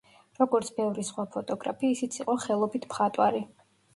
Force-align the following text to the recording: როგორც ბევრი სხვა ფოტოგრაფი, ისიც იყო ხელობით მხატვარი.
როგორც 0.37 0.71
ბევრი 0.77 1.03
სხვა 1.09 1.25
ფოტოგრაფი, 1.35 1.91
ისიც 1.97 2.17
იყო 2.21 2.37
ხელობით 2.47 2.87
მხატვარი. 2.95 3.45